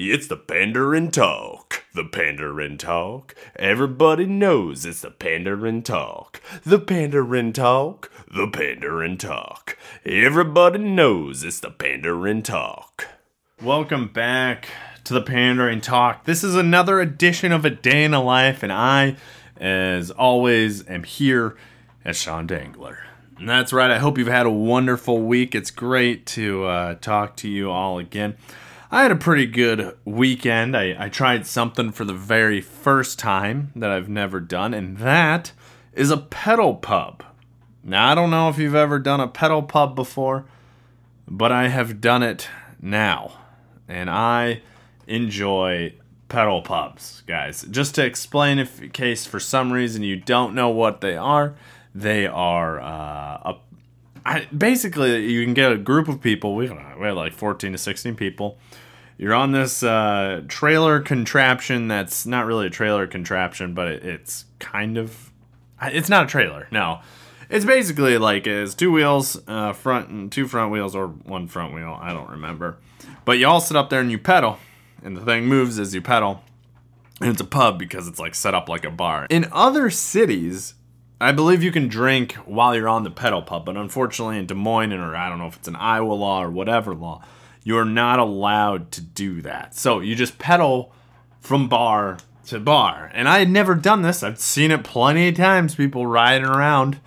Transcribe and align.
It's 0.00 0.28
the 0.28 0.36
Pandering 0.36 1.10
Talk. 1.10 1.82
The 1.92 2.04
Pandering 2.04 2.78
Talk. 2.78 3.34
Everybody 3.56 4.26
knows 4.26 4.84
it's 4.84 5.00
the 5.00 5.10
Pandering 5.10 5.82
Talk. 5.82 6.40
The 6.64 6.78
Pandering 6.78 7.52
Talk. 7.52 8.08
The 8.32 8.46
Pandering 8.46 9.18
Talk. 9.18 9.76
Everybody 10.06 10.78
knows 10.78 11.42
it's 11.42 11.58
the 11.58 11.72
Pandering 11.72 12.44
Talk. 12.44 13.08
Welcome 13.60 14.06
back 14.06 14.68
to 15.02 15.14
the 15.14 15.20
Pandering 15.20 15.80
Talk. 15.80 16.26
This 16.26 16.44
is 16.44 16.54
another 16.54 17.00
edition 17.00 17.50
of 17.50 17.64
A 17.64 17.70
Day 17.70 18.04
in 18.04 18.14
a 18.14 18.22
Life, 18.22 18.62
and 18.62 18.72
I, 18.72 19.16
as 19.56 20.12
always, 20.12 20.88
am 20.88 21.02
here 21.02 21.56
as 22.04 22.16
Sean 22.16 22.46
Dangler. 22.46 22.98
And 23.36 23.48
that's 23.48 23.72
right, 23.72 23.90
I 23.90 23.98
hope 23.98 24.16
you've 24.16 24.28
had 24.28 24.46
a 24.46 24.50
wonderful 24.50 25.22
week. 25.22 25.56
It's 25.56 25.72
great 25.72 26.24
to 26.26 26.66
uh, 26.66 26.94
talk 26.94 27.34
to 27.38 27.48
you 27.48 27.72
all 27.72 27.98
again. 27.98 28.36
I 28.90 29.02
had 29.02 29.12
a 29.12 29.16
pretty 29.16 29.44
good 29.44 29.96
weekend. 30.06 30.74
I, 30.74 30.96
I 30.98 31.08
tried 31.10 31.46
something 31.46 31.92
for 31.92 32.06
the 32.06 32.14
very 32.14 32.62
first 32.62 33.18
time 33.18 33.70
that 33.76 33.90
I've 33.90 34.08
never 34.08 34.40
done, 34.40 34.72
and 34.72 34.96
that 34.98 35.52
is 35.92 36.10
a 36.10 36.16
pedal 36.16 36.74
pub. 36.76 37.22
Now, 37.84 38.10
I 38.10 38.14
don't 38.14 38.30
know 38.30 38.48
if 38.48 38.56
you've 38.58 38.74
ever 38.74 38.98
done 38.98 39.20
a 39.20 39.28
pedal 39.28 39.62
pub 39.62 39.94
before, 39.94 40.46
but 41.26 41.52
I 41.52 41.68
have 41.68 42.00
done 42.00 42.22
it 42.22 42.48
now. 42.80 43.32
And 43.86 44.08
I 44.08 44.62
enjoy 45.06 45.92
pedal 46.30 46.62
pubs, 46.62 47.22
guys. 47.26 47.66
Just 47.70 47.94
to 47.96 48.04
explain, 48.04 48.58
if 48.58 48.80
in 48.80 48.90
case 48.90 49.26
for 49.26 49.40
some 49.40 49.70
reason 49.70 50.02
you 50.02 50.16
don't 50.16 50.54
know 50.54 50.70
what 50.70 51.02
they 51.02 51.16
are, 51.16 51.54
they 51.94 52.26
are 52.26 52.80
uh, 52.80 53.52
a 53.52 53.56
I, 54.28 54.46
basically 54.54 55.26
you 55.26 55.42
can 55.42 55.54
get 55.54 55.72
a 55.72 55.78
group 55.78 56.06
of 56.06 56.20
people. 56.20 56.54
We, 56.54 56.68
had 56.68 57.12
like 57.12 57.32
14 57.32 57.72
to 57.72 57.78
16 57.78 58.14
people. 58.14 58.58
You're 59.16 59.32
on 59.32 59.52
this 59.52 59.82
uh, 59.82 60.42
trailer 60.48 61.00
contraption 61.00 61.88
that's 61.88 62.26
not 62.26 62.44
really 62.44 62.66
a 62.66 62.70
trailer 62.70 63.06
contraption, 63.06 63.72
but 63.72 63.88
it, 63.88 64.04
it's 64.04 64.44
kind 64.58 64.98
of. 64.98 65.32
It's 65.80 66.10
not 66.10 66.24
a 66.24 66.26
trailer. 66.28 66.68
No, 66.70 67.00
it's 67.48 67.64
basically 67.64 68.18
like 68.18 68.46
it's 68.46 68.74
two 68.74 68.92
wheels, 68.92 69.40
uh, 69.48 69.72
front 69.72 70.10
and 70.10 70.30
two 70.30 70.46
front 70.46 70.72
wheels, 70.72 70.94
or 70.94 71.08
one 71.08 71.48
front 71.48 71.72
wheel. 71.72 71.98
I 71.98 72.12
don't 72.12 72.28
remember. 72.28 72.76
But 73.24 73.38
you 73.38 73.48
all 73.48 73.62
sit 73.62 73.78
up 73.78 73.88
there 73.88 74.00
and 74.00 74.10
you 74.10 74.18
pedal, 74.18 74.58
and 75.02 75.16
the 75.16 75.24
thing 75.24 75.46
moves 75.46 75.78
as 75.78 75.94
you 75.94 76.02
pedal. 76.02 76.44
And 77.20 77.30
it's 77.30 77.40
a 77.40 77.46
pub 77.46 77.78
because 77.78 78.06
it's 78.06 78.20
like 78.20 78.34
set 78.34 78.54
up 78.54 78.68
like 78.68 78.84
a 78.84 78.90
bar. 78.90 79.26
In 79.30 79.48
other 79.50 79.88
cities, 79.88 80.74
I 81.20 81.32
believe 81.32 81.62
you 81.62 81.72
can 81.72 81.88
drink 81.88 82.34
while 82.46 82.76
you're 82.76 82.88
on 82.88 83.02
the 83.02 83.10
pedal 83.10 83.42
pub, 83.42 83.64
but 83.64 83.76
unfortunately 83.76 84.38
in 84.38 84.46
Des 84.46 84.54
Moines, 84.54 84.92
or 84.92 85.16
I 85.16 85.28
don't 85.28 85.38
know 85.38 85.48
if 85.48 85.56
it's 85.56 85.68
an 85.68 85.76
Iowa 85.76 86.12
law 86.12 86.42
or 86.42 86.50
whatever 86.50 86.94
law, 86.94 87.22
you're 87.64 87.84
not 87.84 88.18
allowed 88.18 88.92
to 88.92 89.00
do 89.00 89.42
that. 89.42 89.74
So 89.74 90.00
you 90.00 90.14
just 90.14 90.38
pedal 90.38 90.92
from 91.40 91.68
bar 91.68 92.18
to 92.46 92.60
bar. 92.60 93.10
And 93.12 93.28
I 93.28 93.40
had 93.40 93.50
never 93.50 93.74
done 93.74 94.02
this. 94.02 94.22
I've 94.22 94.38
seen 94.38 94.70
it 94.70 94.84
plenty 94.84 95.28
of 95.28 95.34
times, 95.34 95.74
people 95.74 96.06
riding 96.06 96.46
around. 96.46 97.00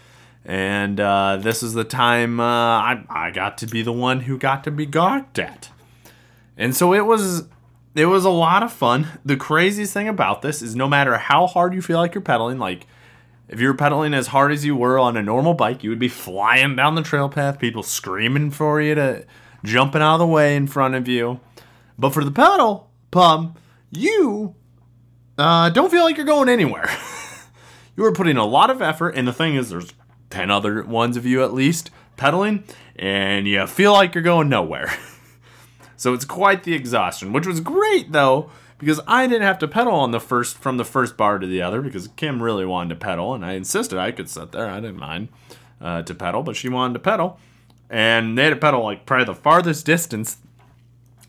And 0.44 1.00
uh, 1.00 1.38
this 1.38 1.64
is 1.64 1.74
the 1.74 1.84
time 1.84 2.40
uh, 2.40 2.44
I, 2.44 3.04
I 3.10 3.32
got 3.32 3.58
to 3.60 3.68
be 3.68 3.82
the 3.82 3.92
one 3.92 4.22
who 4.22 4.38
got 4.38 4.64
to 4.66 4.72
be 4.72 4.86
gawked 4.86 5.40
at. 5.40 5.70
And 6.58 6.76
so 6.76 6.94
it 6.94 7.06
was 7.06 7.46
it 7.96 8.06
was 8.06 8.26
a 8.26 8.30
lot 8.30 8.64
of 8.64 8.72
fun. 8.72 9.08
The 9.26 9.36
craziest 9.36 9.94
thing 9.94 10.08
about 10.08 10.42
this 10.42 10.62
is 10.62 10.76
no 10.76 10.88
matter 10.88 11.18
how 11.18 11.48
hard 11.48 11.74
you 11.74 11.82
feel 11.82 11.98
like 11.98 12.14
you're 12.14 12.22
pedaling, 12.22 12.58
like 12.58 12.88
if 13.52 13.60
you 13.60 13.68
were 13.68 13.74
pedaling 13.74 14.14
as 14.14 14.28
hard 14.28 14.54
as 14.54 14.64
you 14.64 14.78
were 14.78 14.98
on 14.98 15.18
a 15.18 15.22
normal 15.22 15.54
bike, 15.54 15.84
you 15.84 15.90
would 15.90 16.00
be 16.00 16.08
flying 16.08 16.78
down 16.78 16.96
the 16.96 17.02
trail 17.02 17.28
path, 17.28 17.60
people 17.60 17.84
screaming 17.84 18.50
for 18.50 18.82
you 18.82 18.96
to 18.96 19.26
jumping 19.66 20.02
out 20.02 20.16
of 20.16 20.20
the 20.20 20.28
way 20.28 20.56
in 20.56 20.68
front 20.68 20.96
of 20.96 21.08
you. 21.10 21.42
But 22.00 22.12
for 22.12 22.24
the 22.24 22.32
pedal 22.32 22.90
pump, 23.12 23.60
you 23.92 24.56
uh, 25.38 25.70
don't 25.70 25.92
feel 25.92 26.04
like 26.04 26.16
you're 26.16 26.26
going 26.26 26.48
anywhere. 26.48 26.90
you 27.98 28.06
are 28.06 28.14
putting 28.14 28.38
a 28.38 28.46
lot 28.46 28.70
of 28.70 28.82
effort, 28.82 29.16
and 29.16 29.28
the 29.28 29.34
thing 29.34 29.56
is, 29.56 29.70
there's 29.70 29.94
10 30.30 30.50
other 30.50 30.84
ones 30.84 31.18
of 31.18 31.26
you 31.26 31.44
at 31.44 31.54
least 31.54 31.92
pedaling, 32.16 32.64
and 32.96 33.50
you 33.50 33.68
feel 33.68 33.92
like 33.92 34.16
you're 34.16 34.24
going 34.24 34.48
nowhere. 34.48 34.94
so 35.98 36.14
it's 36.14 36.24
quite 36.24 36.64
the 36.64 36.74
exhaustion, 36.74 37.34
which 37.34 37.46
was 37.46 37.60
great 37.60 38.14
though 38.14 38.50
because 38.82 39.00
I 39.08 39.28
didn't 39.28 39.44
have 39.44 39.60
to 39.60 39.68
pedal 39.68 39.94
on 39.94 40.12
the 40.12 40.20
first 40.20 40.58
from 40.58 40.78
the 40.78 40.84
first 40.84 41.16
bar 41.16 41.40
to 41.40 41.48
the 41.48 41.62
other 41.62 41.82
because 41.82 42.10
Kim 42.18 42.44
really 42.44 42.66
wanted 42.66 42.90
to 42.90 42.96
pedal 42.96 43.34
and 43.34 43.46
I 43.46 43.54
insisted 43.54 43.98
I 43.98 44.12
could 44.12 44.28
sit 44.28 44.52
there. 44.52 44.68
I 44.68 44.82
didn't 44.82 45.00
mind 45.00 45.30
uh, 45.80 46.02
to 46.02 46.14
pedal, 46.14 46.44
but 46.44 46.56
she 46.56 46.68
wanted 46.68 46.94
to 46.96 47.00
pedal, 47.00 47.40
and 47.90 48.38
they 48.38 48.46
had 48.46 48.50
to 48.50 48.56
pedal 48.56 48.84
like 48.84 49.06
probably 49.06 49.26
the 49.26 49.36
farthest 49.36 49.86
distance, 49.86 50.38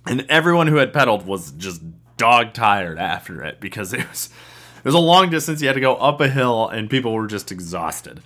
and 0.06 0.26
everyone 0.28 0.66
who 0.66 0.76
had 0.76 0.92
pedaled 0.92 1.26
was 1.26 1.52
just 1.52 1.82
dog 2.16 2.54
tired 2.54 2.98
after 2.98 3.42
it 3.42 3.60
because 3.60 3.92
it 3.92 4.08
was 4.08 4.30
it 4.78 4.84
was 4.84 4.94
a 4.94 4.98
long 4.98 5.30
distance. 5.30 5.60
You 5.60 5.69
had 5.69 5.74
to 5.74 5.80
go 5.80 5.96
up 5.96 6.20
a 6.20 6.28
hill, 6.28 6.69
and 6.69 6.90
people 6.90 7.12
were 7.12 7.26
just 7.26 7.52
exhausted. 7.52 8.20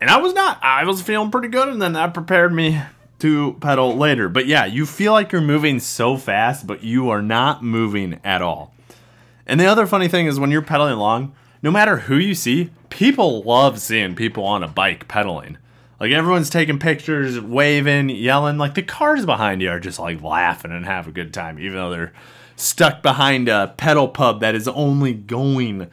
And 0.00 0.10
I 0.10 0.18
was 0.18 0.34
not. 0.34 0.58
I 0.62 0.84
was 0.84 1.00
feeling 1.00 1.30
pretty 1.30 1.48
good, 1.48 1.68
and 1.68 1.80
then 1.80 1.94
that 1.94 2.12
prepared 2.12 2.52
me 2.52 2.80
to 3.20 3.54
pedal 3.60 3.96
later. 3.96 4.28
But 4.28 4.46
yeah, 4.46 4.64
you 4.64 4.86
feel 4.86 5.12
like 5.12 5.32
you're 5.32 5.40
moving 5.40 5.80
so 5.80 6.16
fast, 6.16 6.66
but 6.66 6.82
you 6.82 7.10
are 7.10 7.22
not 7.22 7.62
moving 7.62 8.20
at 8.24 8.42
all. 8.42 8.74
And 9.46 9.60
the 9.60 9.66
other 9.66 9.86
funny 9.86 10.08
thing 10.08 10.26
is 10.26 10.40
when 10.40 10.50
you're 10.50 10.62
pedaling 10.62 10.94
along, 10.94 11.34
no 11.62 11.70
matter 11.70 11.96
who 11.98 12.16
you 12.16 12.34
see, 12.34 12.70
people 12.90 13.42
love 13.42 13.80
seeing 13.80 14.14
people 14.14 14.44
on 14.44 14.62
a 14.62 14.68
bike 14.68 15.08
pedaling. 15.08 15.58
Like 16.00 16.12
everyone's 16.12 16.50
taking 16.50 16.78
pictures, 16.78 17.40
waving, 17.40 18.10
yelling. 18.10 18.58
Like 18.58 18.74
the 18.74 18.82
cars 18.82 19.24
behind 19.24 19.62
you 19.62 19.70
are 19.70 19.80
just 19.80 19.98
like 19.98 20.22
laughing 20.22 20.72
and 20.72 20.84
have 20.84 21.06
a 21.08 21.12
good 21.12 21.32
time, 21.32 21.58
even 21.58 21.76
though 21.76 21.90
they're 21.90 22.12
stuck 22.56 23.02
behind 23.02 23.48
a 23.48 23.74
pedal 23.76 24.08
pub 24.08 24.40
that 24.40 24.54
is 24.54 24.68
only 24.68 25.14
going 25.14 25.90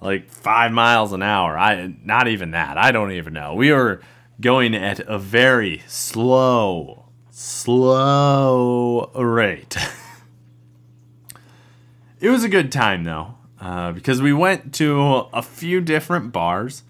like 0.00 0.30
five 0.30 0.72
miles 0.72 1.12
an 1.12 1.22
hour. 1.22 1.58
I 1.58 1.94
not 2.04 2.28
even 2.28 2.52
that. 2.52 2.78
I 2.78 2.92
don't 2.92 3.12
even 3.12 3.32
know. 3.32 3.54
We 3.54 3.72
were 3.72 4.00
going 4.40 4.74
at 4.74 5.00
a 5.00 5.18
very 5.18 5.82
slow, 5.86 7.06
slow 7.30 9.10
rate. 9.14 9.76
it 12.20 12.30
was 12.30 12.44
a 12.44 12.48
good 12.48 12.70
time 12.70 13.04
though, 13.04 13.34
uh, 13.60 13.92
because 13.92 14.22
we 14.22 14.32
went 14.32 14.72
to 14.74 15.00
a 15.32 15.42
few 15.42 15.80
different 15.80 16.32
bars. 16.32 16.82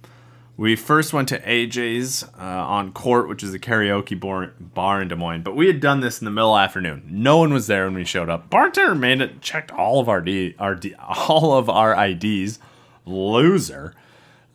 We 0.58 0.74
first 0.74 1.12
went 1.12 1.28
to 1.28 1.40
AJ's 1.40 2.24
uh, 2.24 2.42
on 2.42 2.90
Court, 2.90 3.28
which 3.28 3.44
is 3.44 3.54
a 3.54 3.60
karaoke 3.60 4.18
bar, 4.18 4.54
bar 4.58 5.00
in 5.00 5.06
Des 5.06 5.14
Moines. 5.14 5.42
But 5.42 5.54
we 5.54 5.68
had 5.68 5.78
done 5.78 6.00
this 6.00 6.20
in 6.20 6.24
the 6.24 6.32
middle 6.32 6.58
afternoon. 6.58 7.04
No 7.08 7.38
one 7.38 7.52
was 7.52 7.68
there 7.68 7.84
when 7.84 7.94
we 7.94 8.04
showed 8.04 8.28
up. 8.28 8.50
Bartender 8.50 8.96
made 8.96 9.20
it, 9.20 9.40
checked 9.40 9.70
all 9.70 10.00
of 10.00 10.08
our 10.08 10.20
D, 10.20 10.56
our 10.58 10.74
D, 10.74 10.96
all 10.98 11.56
of 11.56 11.70
our 11.70 11.94
IDs. 12.04 12.58
Loser. 13.06 13.94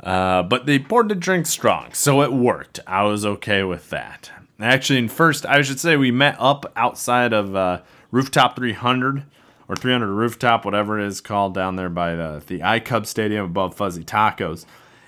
Uh, 0.04 0.44
but 0.44 0.66
they 0.66 0.78
poured 0.78 1.08
the 1.08 1.16
drink 1.16 1.46
strong, 1.46 1.94
so 1.94 2.22
it 2.22 2.34
worked. 2.34 2.80
I 2.86 3.04
was 3.04 3.26
okay 3.26 3.64
with 3.64 3.90
that. 3.90 4.30
Actually, 4.60 5.00
in 5.00 5.08
first, 5.08 5.46
I 5.46 5.62
should 5.62 5.80
say 5.80 5.96
we 5.96 6.12
met 6.12 6.36
up 6.40 6.72
outside 6.76 7.32
of 7.32 7.56
uh, 7.56 7.82
Rooftop 8.12 8.58
300 8.58 9.24
or 9.70 9.76
300 9.78 10.08
Rooftop, 10.08 10.66
whatever 10.66 11.00
it 11.00 11.08
is 11.08 11.22
called 11.22 11.54
down 11.54 11.78
there 11.78 11.90
by 11.90 12.16
the, 12.16 12.44
the 12.46 12.60
iCub 12.60 13.06
Stadium 13.06 13.46
above 13.46 13.76
Fuzzy 13.76 14.04
Tacos. 14.04 14.66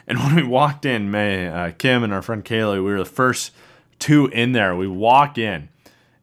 And 0.08 0.18
when 0.20 0.36
we 0.36 0.44
walked 0.44 0.86
in, 0.86 1.12
May, 1.12 1.48
uh, 1.48 1.72
Kim 1.72 2.02
and 2.02 2.14
our 2.14 2.22
friend 2.22 2.44
Kaylee, 2.44 2.78
we 2.78 2.92
were 2.92 3.00
the 3.00 3.06
first 3.06 3.52
two 4.00 4.28
in 4.28 4.54
there. 4.54 4.74
We 4.76 4.88
walk 4.88 5.38
in, 5.38 5.68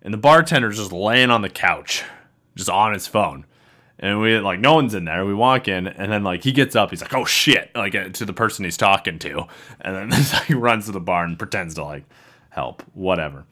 and 0.00 0.14
the 0.14 0.18
bartender's 0.18 0.78
just 0.78 0.92
laying 0.92 1.30
on 1.30 1.42
the 1.42 1.50
couch, 1.50 2.04
just 2.56 2.70
on 2.70 2.94
his 2.94 3.06
phone 3.06 3.44
and 4.02 4.20
we 4.20 4.36
like 4.40 4.58
no 4.58 4.74
one's 4.74 4.94
in 4.94 5.04
there. 5.04 5.24
We 5.24 5.32
walk 5.32 5.68
in, 5.68 5.86
and 5.86 6.12
then 6.12 6.24
like 6.24 6.42
he 6.42 6.50
gets 6.52 6.74
up, 6.74 6.90
he's 6.90 7.00
like, 7.00 7.14
"Oh 7.14 7.24
shit!" 7.24 7.70
like 7.74 7.94
uh, 7.94 8.08
to 8.08 8.24
the 8.24 8.32
person 8.32 8.64
he's 8.64 8.76
talking 8.76 9.18
to, 9.20 9.46
and 9.80 10.12
then 10.12 10.22
he 10.46 10.54
runs 10.54 10.86
to 10.86 10.92
the 10.92 11.00
bar 11.00 11.24
and 11.24 11.38
pretends 11.38 11.76
to 11.76 11.84
like 11.84 12.04
help, 12.50 12.82
whatever. 12.92 13.46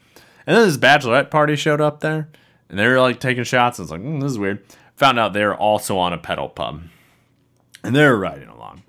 And 0.47 0.57
then 0.57 0.67
this 0.67 0.77
bachelorette 0.77 1.31
party 1.31 1.55
showed 1.55 1.81
up 1.81 2.01
there, 2.01 2.29
and 2.69 2.79
they 2.79 2.87
were 2.89 3.01
like 3.01 3.21
taking 3.21 3.45
shots. 3.45 3.79
I 3.79 3.85
was 3.85 3.91
like, 3.93 4.03
mm, 4.03 4.21
"This 4.21 4.33
is 4.33 4.39
weird." 4.39 4.63
Found 4.97 5.19
out 5.19 5.33
they 5.33 5.45
were 5.45 5.57
also 5.57 5.97
on 5.97 6.13
a 6.13 6.19
pedal 6.19 6.49
pub, 6.49 6.83
and 7.85 7.95
they 7.95 8.05
were 8.05 8.19
riding 8.19 8.49
along. 8.49 8.83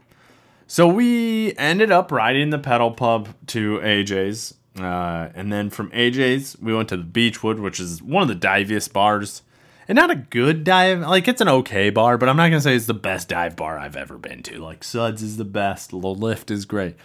So 0.65 0.87
we 0.87 1.53
ended 1.57 1.91
up 1.91 2.11
riding 2.11 2.49
the 2.49 2.59
pedal 2.59 2.91
pub 2.91 3.29
to 3.47 3.77
AJ's, 3.79 4.55
uh, 4.79 5.29
and 5.35 5.53
then 5.53 5.69
from 5.69 5.91
AJ's 5.91 6.57
we 6.59 6.73
went 6.73 6.89
to 6.89 6.97
the 6.97 7.03
Beechwood, 7.03 7.59
which 7.59 7.79
is 7.79 8.01
one 8.01 8.23
of 8.23 8.29
the 8.29 8.35
diviest 8.35 8.91
bars 8.93 9.43
and 9.87 9.95
not 9.95 10.11
a 10.11 10.15
good 10.15 10.63
dive. 10.63 10.99
Like 11.01 11.27
it's 11.27 11.41
an 11.41 11.49
okay 11.49 11.89
bar, 11.89 12.17
but 12.17 12.29
I'm 12.29 12.37
not 12.37 12.49
gonna 12.49 12.61
say 12.61 12.75
it's 12.75 12.85
the 12.85 12.93
best 12.93 13.29
dive 13.29 13.55
bar 13.55 13.77
I've 13.77 13.95
ever 13.95 14.17
been 14.17 14.43
to. 14.43 14.59
Like 14.59 14.83
Suds 14.83 15.21
is 15.21 15.37
the 15.37 15.45
best, 15.45 15.91
the 15.91 15.97
lift 15.97 16.51
is 16.51 16.65
great, 16.65 16.95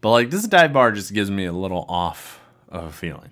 but 0.00 0.10
like 0.10 0.30
this 0.30 0.46
dive 0.46 0.72
bar 0.72 0.92
just 0.92 1.12
gives 1.12 1.30
me 1.30 1.44
a 1.44 1.52
little 1.52 1.84
off 1.88 2.40
of 2.68 2.84
a 2.84 2.92
feeling. 2.92 3.30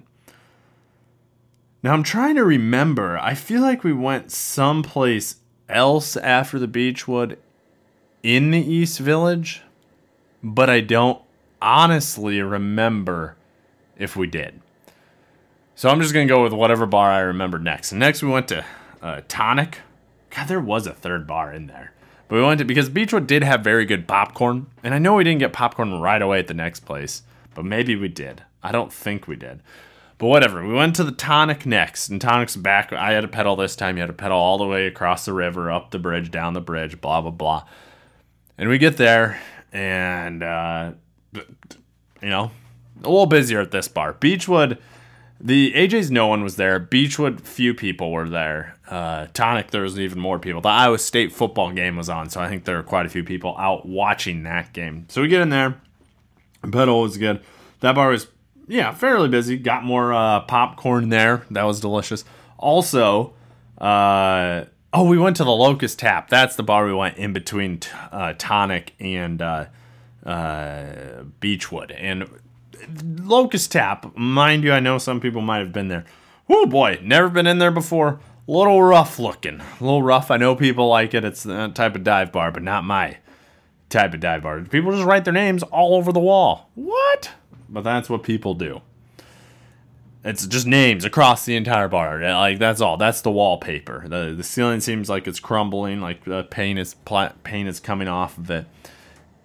Now 1.83 1.93
I'm 1.93 2.03
trying 2.03 2.37
to 2.37 2.45
remember. 2.45 3.19
I 3.19 3.35
feel 3.35 3.61
like 3.61 3.83
we 3.83 3.93
went 3.93 4.31
someplace 4.31 5.37
else 5.69 6.17
after 6.17 6.59
the 6.59 6.69
Beechwood 6.69 7.39
in 8.23 8.51
the 8.53 8.61
East 8.61 9.01
Village, 9.01 9.63
but 10.43 10.71
I 10.71 10.81
don't 10.81 11.21
honestly 11.61 12.41
remember 12.41 13.37
if 13.97 14.17
we 14.17 14.27
did. 14.27 14.61
So 15.75 15.89
I'm 15.89 16.01
just 16.01 16.15
gonna 16.15 16.27
go 16.27 16.45
with 16.45 16.53
whatever 16.53 16.87
bar 16.87 17.11
I 17.11 17.21
remember 17.21 17.59
next. 17.59 17.93
Next 17.93 18.23
we 18.23 18.31
went 18.31 18.47
to 18.49 18.65
uh, 19.03 19.21
Tonic. 19.29 19.81
God, 20.31 20.49
there 20.49 20.61
was 20.61 20.87
a 20.87 20.95
third 20.95 21.27
bar 21.27 21.53
in 21.53 21.67
there. 21.67 21.93
But 22.29 22.37
we 22.37 22.43
went 22.43 22.59
to 22.61 22.65
because 22.65 22.89
Beechwood 22.89 23.27
did 23.27 23.43
have 23.43 23.63
very 23.63 23.85
good 23.85 24.09
popcorn, 24.09 24.69
and 24.83 24.95
I 24.95 24.99
know 24.99 25.15
we 25.15 25.25
didn't 25.25 25.41
get 25.41 25.53
popcorn 25.53 26.01
right 26.01 26.23
away 26.23 26.39
at 26.39 26.47
the 26.47 26.55
next 26.55 26.81
place, 26.81 27.23
but 27.55 27.65
maybe 27.65 27.95
we 27.95 28.09
did. 28.09 28.43
I 28.63 28.73
don't 28.73 28.93
think 28.93 29.29
we 29.29 29.37
did. 29.37 29.61
But 30.17 30.29
whatever. 30.29 30.67
We 30.67 30.73
went 30.73 30.95
to 30.97 31.05
the 31.05 31.13
Tonic 31.13 31.67
next, 31.67 32.09
and 32.09 32.21
Tonic's 32.21 32.57
back. 32.57 32.93
I 32.93 33.13
had 33.13 33.23
to 33.23 33.29
pedal 33.29 33.57
this 33.57 33.75
time. 33.75 33.97
You 33.97 34.03
had 34.03 34.07
to 34.07 34.13
pedal 34.13 34.39
all 34.39 34.57
the 34.57 34.67
way 34.67 34.87
across 34.87 35.25
the 35.25 35.33
river, 35.33 35.71
up 35.71 35.91
the 35.91 35.99
bridge, 35.99 36.31
down 36.31 36.55
the 36.55 36.61
bridge, 36.61 37.01
blah 37.01 37.21
blah 37.21 37.33
blah. 37.33 37.65
And 38.57 38.69
we 38.69 38.79
get 38.79 38.97
there, 38.97 39.41
and 39.73 40.43
uh, 40.43 40.93
you 41.35 41.43
know, 42.23 42.51
a 43.03 43.09
little 43.09 43.27
busier 43.27 43.61
at 43.61 43.73
this 43.73 43.89
bar. 43.89 44.13
Beechwood, 44.13 44.79
the 45.45 45.73
AJ's 45.73 46.11
no 46.11 46.29
one 46.29 46.45
was 46.45 46.55
there. 46.55 46.79
Beechwood, 46.79 47.41
few 47.41 47.75
people 47.75 48.13
were 48.13 48.29
there. 48.29 48.77
Uh, 48.89 49.27
Tonic, 49.35 49.73
there 49.73 49.83
was 49.83 49.99
even 49.99 50.21
more 50.21 50.39
people. 50.39 50.61
The 50.61 50.69
Iowa 50.69 50.99
State 50.99 51.33
football 51.33 51.73
game 51.73 51.97
was 51.97 52.09
on, 52.09 52.31
so 52.31 52.41
I 52.41 52.49
think 52.49 52.65
there 52.65 52.77
were 52.77 52.85
quite 52.85 53.07
a 53.07 53.09
few 53.09 53.25
people 53.25 53.57
out 53.59 53.85
watching 53.85 54.45
that 54.45 54.73
game. 54.73 55.07
So 55.09 55.21
we 55.21 55.29
get 55.29 55.41
in 55.41 55.49
there. 55.49 55.81
Pedal 56.71 57.03
was 57.03 57.17
good. 57.17 57.43
That 57.81 57.97
bar 57.97 58.11
was, 58.11 58.29
yeah, 58.69 58.95
fairly 58.95 59.29
busy. 59.29 59.57
Got 59.57 59.83
more 59.83 60.13
uh, 60.15 60.41
popcorn 60.43 61.09
there. 61.09 61.45
That 61.51 61.65
was 61.65 61.81
delicious. 61.81 62.25
Also, 62.57 63.35
uh, 63.79 64.67
oh, 64.93 65.05
we 65.05 65.19
went 65.19 65.37
to 65.39 65.45
the 65.45 65.51
Locust 65.51 65.99
Tap. 65.99 66.29
That's 66.29 66.55
the 66.55 66.63
bar 66.63 66.87
we 66.87 66.95
went 66.95 67.19
in 67.19 67.33
between 67.33 67.79
t- 67.79 67.91
uh, 68.13 68.35
Tonic 68.39 68.95
and 69.01 69.43
uh, 69.43 69.67
uh, 70.25 71.25
Beechwood. 71.41 71.91
And 71.91 72.29
Locust 73.21 73.73
Tap, 73.73 74.17
mind 74.17 74.65
you, 74.65 74.73
I 74.73 74.81
know 74.81 74.99
some 74.99 75.21
people 75.21 75.41
might 75.41 75.59
have 75.59 75.73
been 75.73 75.89
there. 75.89 76.05
Oh 76.49 76.67
boy, 76.67 76.99
never 77.03 77.29
been 77.29 77.47
in 77.47 77.59
there 77.59 77.71
before. 77.71 78.21
Little 78.47 78.83
rough 78.83 79.19
looking. 79.19 79.61
A 79.61 79.85
little 79.85 80.03
rough. 80.03 80.31
I 80.31 80.37
know 80.37 80.57
people 80.57 80.89
like 80.89 81.15
it. 81.15 81.25
It's 81.25 81.45
that 81.45 81.75
type 81.75 81.95
of 81.95 82.03
dive 82.03 82.33
bar, 82.33 82.51
but 82.51 82.63
not 82.63 82.85
my 82.85 83.19
type 83.89 84.15
of 84.15 84.21
dive 84.21 84.43
bar. 84.43 84.61
People 84.63 84.93
just 84.93 85.05
write 85.05 85.25
their 85.25 85.33
names 85.33 85.63
all 85.63 85.95
over 85.95 86.13
the 86.13 86.21
wall. 86.21 86.71
What? 86.75 87.31
But 87.69 87.85
that's 87.85 88.11
what 88.11 88.23
people 88.23 88.55
do. 88.55 88.83
It's 90.25 90.47
just 90.47 90.67
names 90.67 91.05
across 91.05 91.45
the 91.45 91.57
entire 91.57 91.89
bar. 91.89 92.21
Like 92.21 92.59
that's 92.59 92.81
all. 92.81 92.97
That's 92.97 93.23
the 93.23 93.31
wallpaper. 93.31 94.05
The 94.07 94.35
the 94.37 94.45
ceiling 94.45 94.81
seems 94.81 95.09
like 95.09 95.27
it's 95.27 95.41
crumbling. 95.41 96.01
Like 96.01 96.25
the 96.25 96.45
paint 96.45 96.79
is 96.79 96.95
paint 97.45 97.69
is 97.69 97.81
coming 97.81 98.09
off 98.09 98.39
of 98.39 98.51
it. 98.51 98.67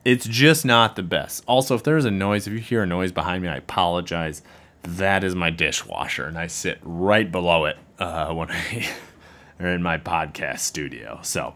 It's 0.08 0.26
just 0.26 0.64
not 0.64 0.96
the 0.96 1.04
best. 1.04 1.44
Also, 1.48 1.76
if 1.76 1.84
there's 1.84 2.06
a 2.06 2.12
noise, 2.12 2.48
if 2.48 2.54
you 2.54 2.60
hear 2.60 2.84
a 2.84 2.86
noise 2.86 3.12
behind 3.12 3.44
me, 3.44 3.50
I 3.50 3.58
apologize. 3.58 4.42
That 4.82 5.22
is 5.22 5.36
my 5.36 5.50
dishwasher, 5.50 6.24
and 6.24 6.38
I 6.38 6.48
sit 6.48 6.80
right 6.82 7.30
below 7.30 7.66
it 7.66 7.78
uh, 8.00 8.34
when 8.34 8.50
I 8.50 8.88
are 9.60 9.68
in 9.68 9.84
my 9.84 9.98
podcast 9.98 10.60
studio. 10.60 11.20
So 11.24 11.56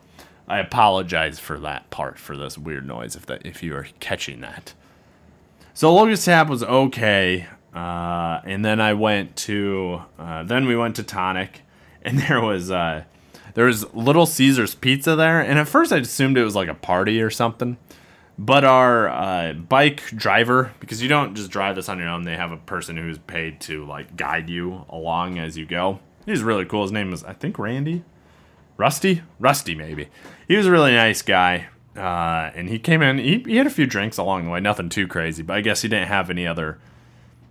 I 0.50 0.59
apologize 0.59 1.39
for 1.39 1.59
that 1.59 1.89
part 1.92 2.19
for 2.19 2.36
this 2.36 2.57
weird 2.57 2.86
noise 2.86 3.15
if 3.15 3.25
that 3.27 3.45
if 3.45 3.63
you 3.63 3.74
are 3.74 3.88
catching 4.01 4.42
that. 4.42 4.74
So 5.74 5.95
Locust 5.95 6.25
Tap 6.25 6.50
was 6.50 6.62
okay, 6.62 7.48
uh, 7.74 8.42
and 8.44 8.65
then 8.65 8.81
I 8.81 8.95
went 8.95 9.38
to 9.48 10.01
uh, 10.19 10.44
then 10.44 10.65
we 10.65 10.75
went 10.75 10.98
to 10.98 11.03
Tonic, 11.03 11.62
and 12.01 12.19
there 12.19 12.42
was 12.42 12.69
uh, 12.69 13.06
there 13.53 13.68
was 13.68 13.94
Little 13.94 14.25
Caesars 14.25 14.75
Pizza 14.75 15.15
there, 15.15 15.39
and 15.39 15.57
at 15.57 15.69
first 15.69 15.94
I 15.94 16.00
assumed 16.00 16.38
it 16.38 16.44
was 16.44 16.57
like 16.57 16.68
a 16.68 16.74
party 16.74 17.21
or 17.21 17.30
something. 17.30 17.77
But 18.42 18.64
our 18.64 19.08
uh, 19.08 19.54
bike 19.54 20.02
driver, 20.16 20.74
because 20.80 21.00
you 21.00 21.08
don't 21.08 21.36
just 21.36 21.52
drive 21.52 21.76
this 21.76 21.88
on 21.90 22.00
your 22.00 22.08
own, 22.08 22.24
they 22.24 22.36
have 22.36 22.52
a 22.52 22.58
person 22.58 22.98
who's 22.98 23.20
paid 23.20 23.62
to 23.62 23.86
like 23.86 24.16
guide 24.16 24.50
you 24.50 24.84
along 24.90 25.38
as 25.38 25.60
you 25.60 25.68
go. 25.68 26.00
He's 26.26 26.42
really 26.42 26.66
cool. 26.66 26.82
His 26.82 26.92
name 26.92 27.14
is 27.14 27.24
I 27.24 27.34
think 27.34 27.60
Randy, 27.60 28.04
Rusty, 28.78 29.22
Rusty 29.38 29.76
maybe. 29.76 30.10
He 30.48 30.56
was 30.56 30.66
a 30.66 30.72
really 30.72 30.92
nice 30.92 31.22
guy, 31.22 31.68
uh, 31.96 32.50
and 32.56 32.68
he 32.68 32.80
came 32.80 33.04
in. 33.04 33.20
He, 33.20 33.44
he 33.46 33.58
had 33.58 33.68
a 33.68 33.70
few 33.70 33.86
drinks 33.86 34.18
along 34.18 34.46
the 34.46 34.50
way, 34.50 34.60
nothing 34.60 34.90
too 34.90 35.08
crazy, 35.08 35.44
but 35.44 35.56
I 35.56 35.62
guess 35.62 35.84
he 35.84 35.88
didn't 35.88 36.08
have 36.08 36.32
any 36.32 36.48
other. 36.48 36.80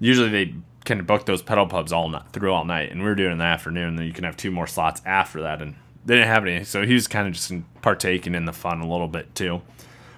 Usually 0.00 0.28
they 0.28 0.54
of 0.98 1.06
book 1.06 1.24
those 1.24 1.40
pedal 1.40 1.68
pubs 1.68 1.92
all 1.92 2.08
night, 2.08 2.32
through 2.32 2.52
all 2.52 2.64
night, 2.64 2.90
and 2.90 3.00
we 3.00 3.06
were 3.06 3.14
doing 3.14 3.30
it 3.30 3.34
in 3.34 3.38
the 3.38 3.44
afternoon. 3.44 3.94
Then 3.94 4.06
you 4.06 4.12
can 4.12 4.24
have 4.24 4.36
two 4.36 4.50
more 4.50 4.66
slots 4.66 5.02
after 5.06 5.40
that, 5.42 5.62
and 5.62 5.76
they 6.04 6.16
didn't 6.16 6.26
have 6.26 6.44
any, 6.44 6.64
so 6.64 6.84
he 6.84 6.94
was 6.94 7.06
kind 7.06 7.28
of 7.28 7.34
just 7.34 7.52
partaking 7.80 8.34
in 8.34 8.46
the 8.46 8.52
fun 8.52 8.80
a 8.80 8.90
little 8.90 9.06
bit 9.06 9.36
too. 9.36 9.62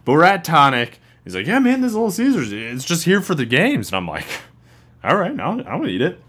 But 0.05 0.13
we're 0.13 0.25
at 0.25 0.45
Tonic. 0.45 0.99
He's 1.25 1.35
like, 1.35 1.47
yeah, 1.47 1.59
man, 1.59 1.81
this 1.81 1.93
Little 1.93 2.11
Caesars, 2.11 2.53
it's 2.53 2.85
just 2.85 3.05
here 3.05 3.21
for 3.21 3.35
the 3.35 3.47
games. 3.47 3.89
And 3.89 3.97
I'm 3.97 4.09
like, 4.09 4.27
all 5.05 5.17
right, 5.17 5.35
now 5.35 5.53
I'll, 5.53 5.69
I'll 5.69 5.89
eat 5.89 6.03
it. 6.03 6.21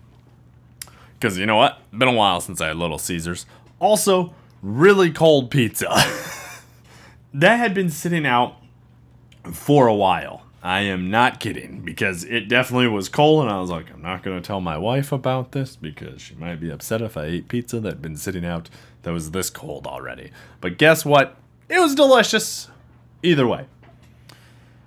Because 1.20 1.38
you 1.38 1.46
know 1.46 1.56
what? 1.56 1.80
Been 1.98 2.10
a 2.10 2.14
while 2.14 2.42
since 2.42 2.62
I 2.62 2.68
had 2.68 2.78
Little 2.78 3.00
Caesars. 3.00 3.46
Also, 3.80 4.34
really 4.62 5.12
cold 5.12 5.50
pizza. 5.50 5.88
that 7.34 7.58
had 7.58 7.74
been 7.74 7.90
sitting 7.90 8.26
out 8.26 8.58
for 9.52 9.88
a 9.88 9.96
while. 9.96 10.44
I 10.62 10.82
am 10.82 11.12
not 11.12 11.42
kidding 11.42 11.82
because 11.82 12.24
it 12.24 12.48
definitely 12.48 12.88
was 12.88 13.10
cold, 13.10 13.44
and 13.44 13.52
I 13.52 13.60
was 13.60 13.70
like, 13.70 13.92
I'm 13.92 14.02
not 14.02 14.24
going 14.24 14.42
to 14.42 14.46
tell 14.46 14.62
my 14.62 14.78
wife 14.78 15.12
about 15.12 15.52
this 15.52 15.76
because 15.76 16.22
she 16.22 16.36
might 16.36 16.62
be 16.62 16.70
upset 16.70 17.02
if 17.02 17.18
I 17.18 17.26
ate 17.26 17.50
pizza 17.50 17.82
that 17.82 17.90
had 17.90 18.02
been 18.02 18.16
sitting 18.16 18.46
out 18.46 18.70
that 19.02 19.12
was 19.12 19.32
this 19.32 19.50
cold 19.50 19.86
already. 19.86 20.32
But 20.62 20.78
guess 20.78 21.04
what? 21.04 21.36
It 21.68 21.80
was 21.80 21.96
delicious. 21.96 22.70
Either 23.24 23.48
way. 23.48 23.66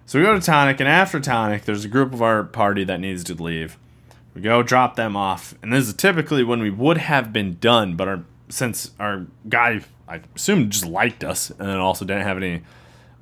So 0.05 0.19
we 0.19 0.25
go 0.25 0.35
to 0.35 0.41
Tonic, 0.41 0.79
and 0.79 0.89
after 0.89 1.19
Tonic, 1.19 1.65
there's 1.65 1.85
a 1.85 1.89
group 1.89 2.13
of 2.13 2.23
our 2.23 2.45
party 2.45 2.85
that 2.85 3.01
needs 3.01 3.25
to 3.25 3.35
leave. 3.35 3.77
We 4.35 4.43
go 4.43 4.63
drop 4.63 4.95
them 4.95 5.17
off, 5.17 5.55
and 5.63 5.73
this 5.73 5.89
is 5.89 5.95
typically 5.95 6.45
when 6.45 6.61
we 6.61 6.71
would 6.71 6.99
have 6.99 7.33
been 7.33 7.57
done, 7.59 7.97
but 7.97 8.07
our 8.07 8.23
since 8.49 8.93
our 9.01 9.27
guy, 9.49 9.81
I 10.07 10.21
assume, 10.37 10.71
just 10.71 10.87
liked 10.87 11.25
us, 11.25 11.51
and 11.51 11.69
then 11.69 11.79
also 11.79 12.05
didn't 12.05 12.23
have 12.23 12.37
any 12.37 12.63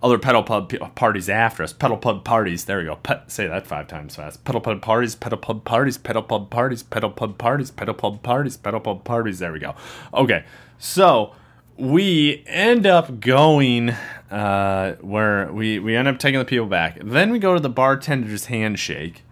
other 0.03 0.19
pedal 0.19 0.43
pub 0.43 0.71
parties 0.95 1.31
after 1.31 1.63
us. 1.63 1.73
Pedal 1.73 1.97
pub 1.97 2.25
parties. 2.25 2.67
There 2.67 2.79
we 2.79 2.85
go. 2.85 2.97
Pe- 2.97 3.23
say 3.27 3.47
that 3.47 3.67
five 3.67 3.89
times 3.89 4.17
fast. 4.17 4.45
Pedal 4.45 4.61
pub 4.61 4.83
parties. 4.83 5.15
Pedal 5.15 5.39
pub 5.39 5.65
parties. 5.65 5.97
Pedal 5.97 6.23
pub 6.23 6.51
parties. 6.51 6.83
Pedal 6.83 7.11
pub 7.11 7.39
parties. 7.39 7.71
Pedal 7.71 7.95
pub 7.95 8.23
parties. 8.23 8.57
Pedal 8.59 8.81
pub 8.81 9.05
parties. 9.05 9.39
There 9.39 9.53
we 9.53 9.61
go. 9.61 9.75
Okay, 10.13 10.45
so 10.79 11.33
we 11.79 12.45
end 12.47 12.87
up 12.87 13.21
going 13.21 13.95
uh, 14.35 14.97
where 15.01 15.53
we, 15.53 15.79
we 15.79 15.95
end 15.95 16.09
up 16.09 16.19
taking 16.19 16.41
the 16.41 16.45
people 16.45 16.67
back. 16.67 16.99
Then 17.01 17.31
we 17.31 17.39
go 17.39 17.55
to 17.55 17.61
the 17.61 17.71
bartender's 17.71 18.47
handshake. 18.47 19.23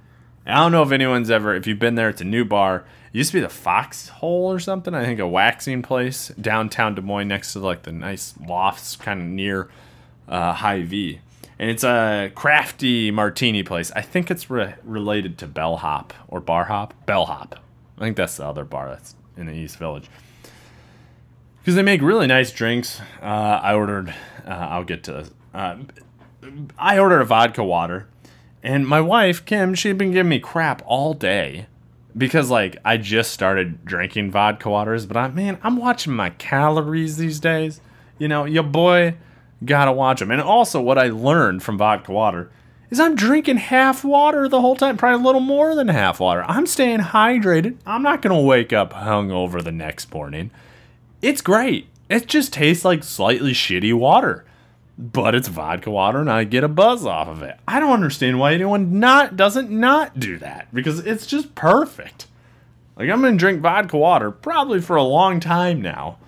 I 0.46 0.54
don't 0.54 0.70
know 0.70 0.84
if 0.84 0.92
anyone's 0.92 1.28
ever, 1.28 1.56
if 1.56 1.66
you've 1.66 1.80
been 1.80 1.96
there, 1.96 2.08
it's 2.08 2.20
a 2.20 2.24
new 2.24 2.44
bar. 2.44 2.84
It 3.12 3.18
used 3.18 3.32
to 3.32 3.38
be 3.38 3.40
the 3.40 3.48
Foxhole 3.48 4.52
or 4.52 4.60
something. 4.60 4.94
I 4.94 5.04
think 5.04 5.18
a 5.18 5.26
waxing 5.26 5.82
place 5.82 6.28
downtown 6.40 6.94
Des 6.94 7.02
Moines 7.02 7.26
next 7.26 7.52
to 7.54 7.58
like 7.58 7.82
the 7.82 7.90
nice 7.90 8.34
lofts 8.46 8.94
kind 8.94 9.20
of 9.20 9.26
near 9.26 9.68
uh, 10.28 10.52
Hy-Vee. 10.52 11.20
And 11.58 11.68
it's 11.68 11.82
a 11.82 12.30
crafty 12.36 13.10
martini 13.10 13.64
place. 13.64 13.90
I 13.96 14.02
think 14.02 14.30
it's 14.30 14.48
re- 14.50 14.74
related 14.84 15.36
to 15.38 15.48
Bellhop 15.48 16.14
or 16.28 16.38
Bar 16.38 16.66
Hop. 16.66 16.94
Bellhop. 17.06 17.56
I 17.98 18.00
think 18.00 18.16
that's 18.16 18.36
the 18.36 18.46
other 18.46 18.64
bar 18.64 18.88
that's 18.88 19.16
in 19.36 19.46
the 19.46 19.52
East 19.52 19.78
Village 19.78 20.08
because 21.62 21.76
they 21.76 21.82
make 21.82 22.02
really 22.02 22.26
nice 22.26 22.50
drinks. 22.50 23.00
Uh, 23.22 23.60
I 23.62 23.74
ordered. 23.74 24.08
Uh, 24.44 24.50
I'll 24.50 24.84
get 24.84 25.04
to. 25.04 25.30
Uh, 25.54 25.76
I 26.76 26.98
ordered 26.98 27.20
a 27.20 27.24
vodka 27.24 27.62
water, 27.62 28.08
and 28.64 28.86
my 28.86 29.00
wife 29.00 29.44
Kim, 29.44 29.74
she'd 29.74 29.96
been 29.96 30.10
giving 30.10 30.30
me 30.30 30.40
crap 30.40 30.82
all 30.84 31.14
day 31.14 31.66
because 32.16 32.50
like 32.50 32.76
I 32.84 32.96
just 32.96 33.30
started 33.30 33.84
drinking 33.84 34.32
vodka 34.32 34.68
waters. 34.68 35.06
But 35.06 35.16
I 35.16 35.28
man, 35.28 35.58
I'm 35.62 35.76
watching 35.76 36.12
my 36.12 36.30
calories 36.30 37.16
these 37.16 37.38
days. 37.38 37.80
You 38.18 38.26
know, 38.26 38.44
your 38.44 38.64
boy 38.64 39.14
gotta 39.64 39.92
watch 39.92 40.18
them. 40.18 40.32
And 40.32 40.40
also, 40.40 40.80
what 40.80 40.98
I 40.98 41.10
learned 41.10 41.62
from 41.62 41.78
vodka 41.78 42.10
water 42.10 42.50
is 42.90 42.98
I'm 42.98 43.14
drinking 43.14 43.58
half 43.58 44.04
water 44.04 44.48
the 44.48 44.60
whole 44.60 44.74
time, 44.74 44.96
probably 44.96 45.22
a 45.22 45.24
little 45.24 45.40
more 45.40 45.76
than 45.76 45.86
half 45.86 46.18
water. 46.18 46.44
I'm 46.48 46.66
staying 46.66 46.98
hydrated. 46.98 47.76
I'm 47.86 48.02
not 48.02 48.20
gonna 48.20 48.40
wake 48.42 48.72
up 48.72 48.92
hungover 48.92 49.62
the 49.62 49.70
next 49.70 50.12
morning. 50.12 50.50
It's 51.22 51.40
great. 51.40 51.88
It 52.10 52.26
just 52.26 52.52
tastes 52.52 52.84
like 52.84 53.04
slightly 53.04 53.52
shitty 53.52 53.94
water. 53.94 54.44
But 54.98 55.34
it's 55.34 55.48
vodka 55.48 55.90
water 55.90 56.20
and 56.20 56.30
I 56.30 56.44
get 56.44 56.64
a 56.64 56.68
buzz 56.68 57.06
off 57.06 57.28
of 57.28 57.42
it. 57.42 57.58
I 57.66 57.80
don't 57.80 57.92
understand 57.92 58.38
why 58.38 58.52
anyone 58.52 59.00
not 59.00 59.36
doesn't 59.36 59.70
not 59.70 60.18
do 60.18 60.36
that 60.38 60.68
because 60.74 60.98
it's 61.00 61.26
just 61.26 61.54
perfect. 61.54 62.26
Like 62.96 63.08
I'm 63.08 63.22
gonna 63.22 63.36
drink 63.36 63.62
vodka 63.62 63.96
water 63.96 64.30
probably 64.30 64.80
for 64.80 64.96
a 64.96 65.02
long 65.02 65.40
time 65.40 65.80
now. 65.80 66.18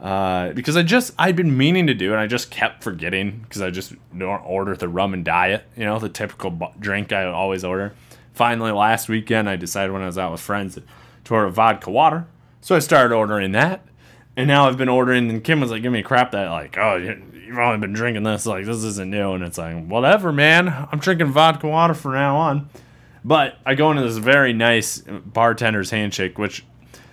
Uh, 0.00 0.52
because 0.52 0.76
I 0.76 0.82
just 0.82 1.12
I'd 1.18 1.34
been 1.34 1.56
meaning 1.56 1.88
to 1.88 1.94
do 1.94 2.10
it, 2.10 2.12
and 2.12 2.20
I 2.20 2.28
just 2.28 2.50
kept 2.50 2.84
forgetting 2.84 3.40
because 3.40 3.62
I 3.62 3.70
just 3.70 3.94
don't 4.16 4.44
order 4.44 4.76
the 4.76 4.88
rum 4.88 5.12
and 5.12 5.24
diet, 5.24 5.64
you 5.76 5.84
know, 5.84 5.98
the 5.98 6.08
typical 6.08 6.72
drink 6.78 7.12
I 7.12 7.24
always 7.24 7.64
order. 7.64 7.94
Finally, 8.32 8.70
last 8.70 9.08
weekend 9.08 9.48
I 9.48 9.56
decided 9.56 9.92
when 9.92 10.02
I 10.02 10.06
was 10.06 10.16
out 10.16 10.30
with 10.30 10.40
friends 10.40 10.78
to 11.24 11.34
order 11.34 11.48
vodka 11.50 11.90
water, 11.90 12.26
so 12.60 12.76
I 12.76 12.78
started 12.78 13.12
ordering 13.12 13.50
that, 13.52 13.84
and 14.38 14.46
now 14.48 14.66
I've 14.68 14.78
been 14.78 14.88
ordering, 14.88 15.28
and 15.28 15.44
Kim 15.44 15.60
was 15.60 15.70
like, 15.70 15.82
"Give 15.82 15.92
me 15.92 16.02
crap 16.02 16.30
that 16.30 16.48
like, 16.50 16.78
oh, 16.78 16.96
you've 16.96 17.58
only 17.58 17.78
been 17.78 17.92
drinking 17.92 18.22
this, 18.22 18.46
like 18.46 18.64
this 18.64 18.84
isn't 18.84 19.10
new," 19.10 19.32
and 19.32 19.44
it's 19.44 19.58
like, 19.58 19.84
whatever, 19.86 20.32
man. 20.32 20.68
I'm 20.90 20.98
drinking 21.00 21.32
vodka 21.32 21.68
water 21.68 21.92
from 21.94 22.12
now 22.12 22.36
on. 22.36 22.70
But 23.24 23.58
I 23.66 23.74
go 23.74 23.90
into 23.90 24.02
this 24.02 24.16
very 24.16 24.52
nice 24.52 25.00
bartender's 25.00 25.90
handshake, 25.90 26.38
which 26.38 26.64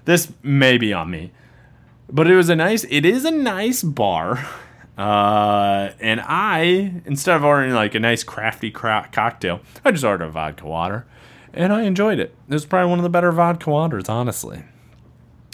this 0.05 0.31
may 0.43 0.77
be 0.77 0.93
on 0.93 1.09
me. 1.09 1.31
but 2.09 2.27
it 2.29 2.35
was 2.35 2.47
a 2.49 2.55
nice. 2.55 2.85
It 2.89 3.03
is 3.05 3.25
a 3.25 3.31
nice 3.31 3.81
bar. 3.83 4.47
Uh, 4.97 5.89
and 5.99 6.21
I, 6.21 7.01
instead 7.05 7.35
of 7.35 7.43
ordering 7.43 7.73
like 7.73 7.95
a 7.95 7.99
nice 7.99 8.23
crafty 8.23 8.71
cra- 8.71 9.09
cocktail, 9.11 9.59
I 9.83 9.91
just 9.91 10.05
ordered 10.05 10.25
a 10.25 10.29
vodka 10.29 10.65
water, 10.65 11.05
and 11.53 11.73
I 11.73 11.81
enjoyed 11.81 12.19
it. 12.19 12.33
It 12.47 12.53
was 12.53 12.65
probably 12.65 12.91
one 12.91 12.99
of 12.99 13.03
the 13.03 13.09
better 13.09 13.31
vodka 13.33 13.69
waters, 13.69 14.07
honestly. 14.07 14.63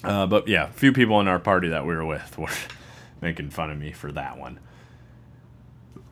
Uh, 0.03 0.25
but 0.25 0.47
yeah, 0.47 0.69
a 0.69 0.73
few 0.73 0.91
people 0.91 1.19
in 1.19 1.27
our 1.27 1.39
party 1.39 1.69
that 1.69 1.85
we 1.85 1.95
were 1.95 2.05
with 2.05 2.37
were 2.37 2.49
making 3.21 3.49
fun 3.49 3.69
of 3.69 3.77
me 3.77 3.91
for 3.91 4.11
that 4.11 4.37
one. 4.37 4.59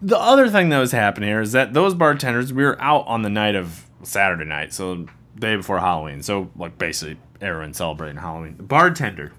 The 0.01 0.17
other 0.17 0.49
thing 0.49 0.69
that 0.69 0.79
was 0.79 0.91
happening 0.91 1.29
here 1.29 1.41
is 1.41 1.51
that 1.51 1.73
those 1.73 1.93
bartenders, 1.93 2.53
we 2.53 2.63
were 2.63 2.81
out 2.81 3.05
on 3.07 3.21
the 3.21 3.29
night 3.29 3.55
of 3.55 3.85
Saturday 4.03 4.45
night, 4.45 4.73
so 4.73 5.07
day 5.37 5.55
before 5.55 5.79
Halloween. 5.79 6.23
So 6.23 6.49
like 6.55 6.77
basically 6.77 7.17
everyone 7.41 7.73
celebrating 7.73 8.17
Halloween. 8.17 8.55
The 8.57 8.63
bartender 8.63 9.33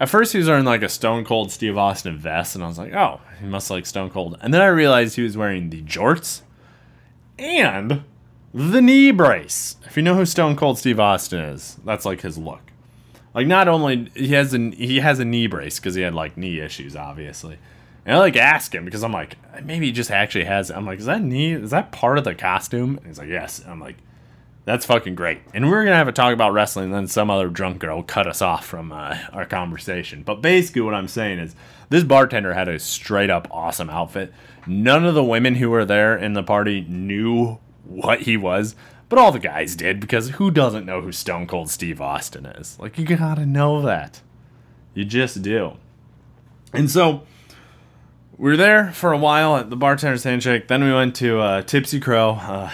at 0.00 0.08
first, 0.08 0.32
he 0.32 0.38
was 0.38 0.46
wearing 0.48 0.64
like 0.64 0.82
a 0.82 0.88
Stone 0.88 1.24
Cold 1.24 1.50
Steve 1.50 1.76
Austin 1.76 2.16
vest, 2.16 2.54
and 2.54 2.62
I 2.62 2.68
was 2.68 2.78
like, 2.78 2.92
oh, 2.92 3.20
he 3.40 3.46
must 3.46 3.70
like 3.70 3.84
Stone 3.84 4.10
Cold. 4.10 4.38
And 4.40 4.54
then 4.54 4.60
I 4.60 4.66
realized 4.66 5.16
he 5.16 5.22
was 5.22 5.36
wearing 5.36 5.70
the 5.70 5.82
jorts 5.82 6.42
and 7.38 8.04
the 8.54 8.80
knee 8.80 9.10
brace. 9.10 9.76
If 9.84 9.96
you 9.96 10.02
know 10.02 10.14
who 10.14 10.24
Stone 10.24 10.56
Cold 10.56 10.78
Steve 10.78 11.00
Austin 11.00 11.40
is, 11.40 11.78
that's 11.84 12.04
like 12.04 12.20
his 12.20 12.38
look. 12.38 12.67
Like 13.38 13.46
not 13.46 13.68
only 13.68 14.10
he 14.16 14.32
has 14.32 14.52
a 14.52 14.58
he 14.70 14.98
has 14.98 15.20
a 15.20 15.24
knee 15.24 15.46
brace 15.46 15.78
because 15.78 15.94
he 15.94 16.02
had 16.02 16.12
like 16.12 16.36
knee 16.36 16.58
issues, 16.58 16.96
obviously. 16.96 17.56
And 18.04 18.16
I 18.16 18.18
like 18.18 18.34
ask 18.34 18.74
him 18.74 18.84
because 18.84 19.04
I'm 19.04 19.12
like 19.12 19.36
maybe 19.62 19.86
he 19.86 19.92
just 19.92 20.10
actually 20.10 20.46
has. 20.46 20.70
It. 20.70 20.76
I'm 20.76 20.84
like, 20.84 20.98
is 20.98 21.04
that 21.04 21.22
knee? 21.22 21.52
Is 21.52 21.70
that 21.70 21.92
part 21.92 22.18
of 22.18 22.24
the 22.24 22.34
costume? 22.34 22.96
And 22.96 23.06
he's 23.06 23.16
like, 23.16 23.28
yes. 23.28 23.60
And 23.60 23.70
I'm 23.70 23.78
like, 23.78 23.94
that's 24.64 24.84
fucking 24.86 25.14
great. 25.14 25.38
And 25.54 25.66
we 25.66 25.72
are 25.72 25.84
gonna 25.84 25.94
have 25.94 26.08
a 26.08 26.12
talk 26.12 26.32
about 26.32 26.52
wrestling, 26.52 26.86
and 26.86 26.94
then 26.94 27.06
some 27.06 27.30
other 27.30 27.48
drunk 27.48 27.78
girl 27.78 28.02
cut 28.02 28.26
us 28.26 28.42
off 28.42 28.66
from 28.66 28.90
uh, 28.90 29.16
our 29.32 29.46
conversation. 29.46 30.24
But 30.24 30.42
basically, 30.42 30.82
what 30.82 30.94
I'm 30.94 31.06
saying 31.06 31.38
is, 31.38 31.54
this 31.90 32.02
bartender 32.02 32.54
had 32.54 32.66
a 32.66 32.80
straight 32.80 33.30
up 33.30 33.46
awesome 33.52 33.88
outfit. 33.88 34.32
None 34.66 35.04
of 35.06 35.14
the 35.14 35.22
women 35.22 35.54
who 35.54 35.70
were 35.70 35.84
there 35.84 36.16
in 36.16 36.32
the 36.32 36.42
party 36.42 36.80
knew 36.88 37.60
what 37.84 38.22
he 38.22 38.36
was, 38.36 38.74
but 39.08 39.18
all 39.18 39.32
the 39.32 39.38
guys 39.38 39.76
did 39.76 40.00
because 40.00 40.30
who 40.30 40.50
doesn't 40.50 40.86
know 40.86 41.00
who 41.00 41.12
Stone 41.12 41.46
Cold 41.46 41.70
Steve 41.70 42.00
Austin 42.00 42.46
is? 42.46 42.78
Like, 42.78 42.98
you 42.98 43.04
gotta 43.04 43.46
know 43.46 43.82
that. 43.82 44.22
You 44.94 45.04
just 45.04 45.42
do. 45.42 45.76
And 46.72 46.90
so, 46.90 47.22
we 48.36 48.50
were 48.50 48.56
there 48.56 48.92
for 48.92 49.12
a 49.12 49.18
while 49.18 49.56
at 49.56 49.70
the 49.70 49.76
bartender's 49.76 50.24
handshake. 50.24 50.68
Then 50.68 50.84
we 50.84 50.92
went 50.92 51.16
to 51.16 51.40
uh, 51.40 51.62
Tipsy 51.62 52.00
Crow. 52.00 52.32
Uh, 52.40 52.70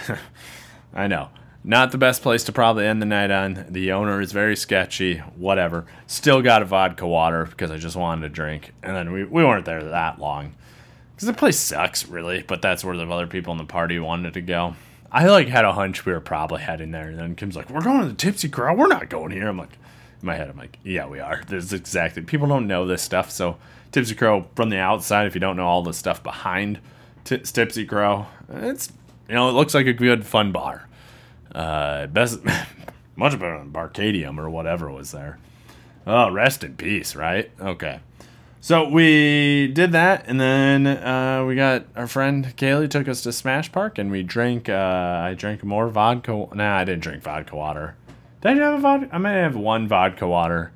I 0.95 1.07
know 1.07 1.31
not 1.65 1.91
the 1.91 1.99
best 1.99 2.23
place 2.23 2.45
to 2.45 2.53
probably 2.53 2.87
end 2.87 3.01
the 3.01 3.07
night 3.07 3.31
on. 3.31 3.65
The 3.71 3.93
owner 3.93 4.21
is 4.21 4.33
very 4.33 4.55
sketchy, 4.55 5.17
whatever. 5.37 5.87
Still 6.07 6.43
got 6.43 6.61
a 6.61 6.67
vodka 6.67 7.07
water 7.07 7.47
because 7.47 7.71
I 7.71 7.79
just 7.79 7.97
wanted 7.97 8.27
a 8.27 8.29
drink. 8.29 8.73
And 8.83 8.95
then 8.95 9.11
we, 9.11 9.25
we 9.25 9.43
weren't 9.43 9.65
there 9.65 9.83
that 9.83 10.19
long. 10.19 10.55
Because 11.15 11.27
the 11.27 11.33
place 11.33 11.59
sucks, 11.59 12.07
really, 12.07 12.43
but 12.43 12.61
that's 12.61 12.85
where 12.85 12.97
the 12.97 13.09
other 13.09 13.27
people 13.27 13.53
in 13.53 13.59
the 13.59 13.65
party 13.65 13.99
wanted 13.99 14.35
to 14.35 14.43
go. 14.43 14.77
I 15.15 15.27
like 15.27 15.47
had 15.47 15.65
a 15.65 15.73
hunch 15.73 16.05
we 16.05 16.13
were 16.13 16.19
probably 16.19 16.61
heading 16.61 16.91
there, 16.91 17.09
and 17.09 17.17
then 17.17 17.37
Kim's 17.37 17.55
like, 17.55 17.71
"We're 17.71 17.83
going 17.83 18.01
to 18.01 18.09
the 18.09 18.15
Tipsy 18.15 18.49
Crow. 18.49 18.75
We're 18.75 18.89
not 18.89 19.09
going 19.09 19.31
here." 19.31 19.47
I'm 19.47 19.57
like, 19.57 19.79
in 20.21 20.27
my 20.27 20.35
head, 20.35 20.51
I'm 20.51 20.57
like, 20.57 20.77
"Yeah, 20.83 21.07
we 21.07 21.21
are." 21.21 21.41
There's 21.47 21.73
exactly 21.73 22.23
people 22.23 22.49
don't 22.49 22.67
know 22.67 22.85
this 22.85 23.01
stuff, 23.01 23.31
so 23.31 23.57
Tipsy 23.93 24.17
Crow 24.17 24.47
from 24.57 24.71
the 24.71 24.79
outside, 24.79 25.29
if 25.29 25.35
you 25.37 25.41
don't 25.41 25.57
know 25.57 25.67
all 25.67 25.85
the 25.85 25.93
stuff 25.93 26.21
behind 26.21 26.81
T- 27.23 27.39
Tipsy 27.39 27.85
Crow, 27.87 28.27
it's 28.53 28.93
you 29.29 29.37
know 29.37 29.49
it 29.49 29.53
looks 29.53 29.73
like 29.73 29.87
a 29.87 29.93
good 29.93 30.27
fun 30.27 30.51
bar. 30.51 30.89
Uh, 31.55 32.09
best, 32.09 32.41
much 33.17 33.39
better 33.39 33.57
than 33.57 33.71
Barcadium 33.71 34.37
or 34.37 34.51
whatever 34.51 34.91
was 34.91 35.13
there. 35.13 35.39
Oh, 36.09 36.29
rest 36.33 36.65
in 36.65 36.75
peace, 36.75 37.15
right? 37.15 37.53
Okay. 37.61 38.01
So 38.65 38.89
we 38.89 39.69
did 39.75 39.93
that, 39.93 40.25
and 40.27 40.41
then 40.41 40.87
uh, 40.87 41.45
we 41.47 41.55
got 41.55 41.85
our 41.95 42.07
friend 42.07 42.47
Kaylee 42.57 42.89
took 42.89 43.09
us 43.09 43.21
to 43.25 43.31
Smash 43.31 43.71
Park, 43.71 43.99
and 43.99 44.11
we 44.11 44.23
drank. 44.23 44.71
Uh, 44.71 45.21
I 45.23 45.35
drank 45.35 45.63
more 45.65 45.87
vodka. 45.89 46.47
Nah, 46.55 46.79
I 46.79 46.85
didn't 46.85 47.03
drink 47.03 47.23
vodka 47.23 47.57
water. 47.57 47.95
Did 48.41 48.53
I 48.53 48.65
have 48.65 48.79
a 48.79 48.79
vodka? 48.79 49.09
I 49.13 49.19
might 49.19 49.33
have 49.33 49.55
one 49.55 49.87
vodka 49.87 50.27
water, 50.27 50.73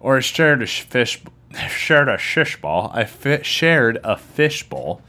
or 0.00 0.16
I 0.16 0.20
shared 0.20 0.62
a 0.62 0.66
fish. 0.66 1.22
Shared 1.68 2.08
a 2.08 2.16
shish 2.16 2.58
ball. 2.62 2.90
I 2.94 3.04
fi- 3.04 3.42
shared 3.42 3.98
a 4.02 4.16
fish 4.16 4.66
bowl, 4.66 5.02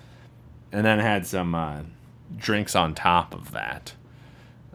and 0.74 0.86
then 0.86 1.00
had 1.00 1.26
some 1.26 1.56
uh, 1.56 1.84
drinks 2.36 2.76
on 2.76 2.96
top 2.96 3.34
of 3.34 3.52
that. 3.52 3.94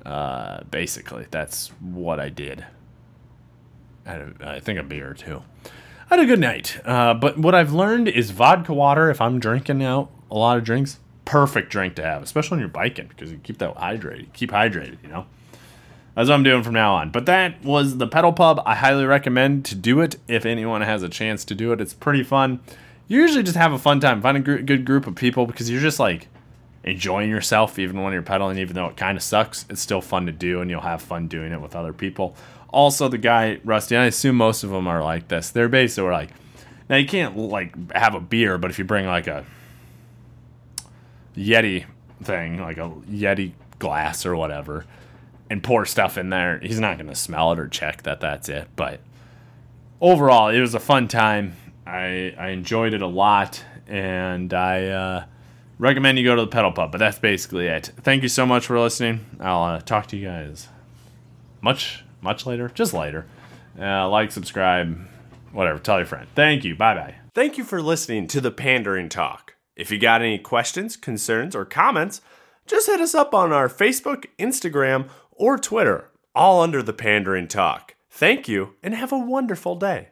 Uh, 0.02 0.62
basically, 0.70 1.26
that's 1.30 1.68
what 1.82 2.20
I 2.20 2.30
did. 2.30 2.64
I, 4.06 4.28
I 4.40 4.60
think 4.60 4.78
a 4.78 4.82
beer 4.82 5.10
or 5.10 5.12
two. 5.12 5.42
I 6.10 6.16
had 6.16 6.24
a 6.24 6.26
good 6.26 6.40
night. 6.40 6.80
Uh, 6.86 7.12
but 7.12 7.38
what 7.38 7.54
I've 7.54 7.72
learned 7.72 8.08
is 8.08 8.30
vodka 8.30 8.72
water, 8.72 9.10
if 9.10 9.20
I'm 9.20 9.38
drinking 9.38 9.82
out 9.82 10.10
a 10.30 10.38
lot 10.38 10.56
of 10.56 10.64
drinks, 10.64 10.98
perfect 11.26 11.70
drink 11.70 11.96
to 11.96 12.02
have, 12.02 12.22
especially 12.22 12.56
when 12.56 12.60
you're 12.60 12.68
biking 12.70 13.08
because 13.08 13.30
you 13.30 13.38
keep 13.38 13.58
that 13.58 13.74
hydrated. 13.74 14.32
Keep 14.32 14.52
hydrated, 14.52 14.96
you 15.02 15.08
know? 15.10 15.26
That's 16.14 16.30
what 16.30 16.34
I'm 16.34 16.42
doing 16.42 16.62
from 16.62 16.72
now 16.72 16.94
on. 16.94 17.10
But 17.10 17.26
that 17.26 17.62
was 17.62 17.98
the 17.98 18.06
pedal 18.06 18.32
pub. 18.32 18.62
I 18.64 18.74
highly 18.74 19.04
recommend 19.04 19.66
to 19.66 19.74
do 19.74 20.00
it 20.00 20.16
if 20.26 20.46
anyone 20.46 20.80
has 20.80 21.02
a 21.02 21.10
chance 21.10 21.44
to 21.44 21.54
do 21.54 21.72
it. 21.72 21.80
It's 21.80 21.92
pretty 21.92 22.22
fun. 22.22 22.60
You 23.06 23.20
usually 23.20 23.42
just 23.42 23.56
have 23.56 23.74
a 23.74 23.78
fun 23.78 24.00
time. 24.00 24.22
Find 24.22 24.38
a 24.38 24.40
gr- 24.40 24.56
good 24.56 24.86
group 24.86 25.06
of 25.06 25.14
people 25.14 25.46
because 25.46 25.70
you're 25.70 25.80
just 25.80 26.00
like 26.00 26.28
enjoying 26.84 27.28
yourself 27.28 27.78
even 27.78 28.02
when 28.02 28.14
you're 28.14 28.22
pedaling 28.22 28.56
even 28.56 28.74
though 28.74 28.86
it 28.86 28.96
kind 28.96 29.18
of 29.18 29.22
sucks 29.22 29.66
it's 29.68 29.80
still 29.80 30.00
fun 30.00 30.26
to 30.26 30.32
do 30.32 30.60
and 30.60 30.70
you'll 30.70 30.80
have 30.80 31.02
fun 31.02 31.26
doing 31.26 31.52
it 31.52 31.60
with 31.60 31.74
other 31.74 31.92
people 31.92 32.36
also 32.70 33.08
the 33.08 33.18
guy 33.18 33.58
rusty 33.64 33.96
i 33.96 34.04
assume 34.04 34.36
most 34.36 34.62
of 34.62 34.70
them 34.70 34.86
are 34.86 35.02
like 35.02 35.28
this. 35.28 35.50
They're 35.50 35.68
basically 35.68 36.10
like 36.10 36.30
now 36.88 36.96
you 36.96 37.06
can't 37.06 37.36
like 37.36 37.92
have 37.92 38.14
a 38.14 38.20
beer 38.20 38.58
but 38.58 38.70
if 38.70 38.78
you 38.78 38.84
bring 38.84 39.06
like 39.06 39.26
a 39.26 39.44
yeti 41.36 41.84
thing 42.22 42.60
like 42.60 42.78
a 42.78 42.90
yeti 43.10 43.52
glass 43.78 44.26
or 44.26 44.36
whatever 44.36 44.84
and 45.50 45.62
pour 45.62 45.86
stuff 45.86 46.18
in 46.18 46.30
there 46.30 46.58
he's 46.58 46.80
not 46.80 46.98
going 46.98 47.08
to 47.08 47.14
smell 47.14 47.52
it 47.52 47.58
or 47.58 47.68
check 47.68 48.02
that 48.02 48.20
that's 48.20 48.48
it 48.48 48.68
but 48.76 49.00
overall 50.00 50.48
it 50.48 50.60
was 50.60 50.74
a 50.74 50.80
fun 50.80 51.08
time. 51.08 51.56
I 51.86 52.34
i 52.38 52.48
enjoyed 52.48 52.92
it 52.92 53.00
a 53.00 53.06
lot 53.06 53.64
and 53.86 54.52
i 54.52 54.86
uh 54.86 55.24
recommend 55.78 56.18
you 56.18 56.24
go 56.24 56.34
to 56.36 56.42
the 56.42 56.48
pedal 56.48 56.72
pub 56.72 56.92
but 56.92 56.98
that's 56.98 57.18
basically 57.18 57.66
it. 57.66 57.92
Thank 58.02 58.22
you 58.22 58.28
so 58.28 58.44
much 58.44 58.66
for 58.66 58.78
listening. 58.78 59.24
I'll 59.40 59.62
uh, 59.62 59.80
talk 59.80 60.06
to 60.08 60.16
you 60.16 60.26
guys 60.26 60.68
much 61.60 62.04
much 62.20 62.46
later 62.46 62.68
just 62.74 62.94
later 62.94 63.26
uh, 63.80 64.08
like 64.08 64.30
subscribe 64.30 64.98
whatever 65.52 65.78
tell 65.78 65.98
your 65.98 66.06
friend 66.06 66.26
thank 66.34 66.64
you 66.64 66.74
bye 66.74 66.94
bye 66.94 67.14
Thank 67.38 67.56
you 67.56 67.62
for 67.62 67.80
listening 67.80 68.26
to 68.28 68.40
the 68.40 68.50
Pandering 68.50 69.08
Talk. 69.08 69.54
If 69.76 69.92
you 69.92 69.98
got 69.98 70.22
any 70.22 70.38
questions, 70.38 70.96
concerns, 70.96 71.54
or 71.54 71.64
comments, 71.64 72.20
just 72.66 72.88
hit 72.88 73.00
us 73.00 73.14
up 73.14 73.32
on 73.32 73.52
our 73.52 73.68
Facebook, 73.68 74.24
Instagram, 74.40 75.08
or 75.30 75.56
Twitter, 75.56 76.10
all 76.34 76.62
under 76.62 76.82
the 76.82 76.92
Pandering 76.92 77.46
Talk. 77.46 77.94
Thank 78.10 78.48
you 78.48 78.74
and 78.82 78.92
have 78.92 79.12
a 79.12 79.18
wonderful 79.18 79.76
day. 79.76 80.06